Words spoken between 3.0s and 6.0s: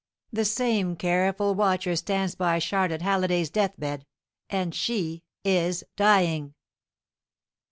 Halliday's deathbed, and she is